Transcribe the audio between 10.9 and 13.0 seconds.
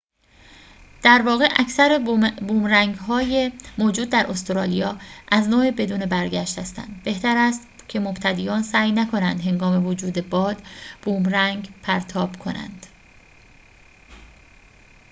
بومرنگ پرتاب کنند